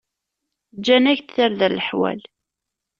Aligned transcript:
Ǧǧan-ak-d 0.77 1.29
tarda 1.35 1.67
leḥwal. 1.75 2.19